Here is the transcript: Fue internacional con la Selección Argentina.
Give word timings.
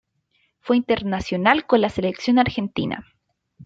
Fue 0.61 0.77
internacional 0.77 1.67
con 1.67 1.79
la 1.81 1.91
Selección 1.91 2.39
Argentina. 2.39 3.05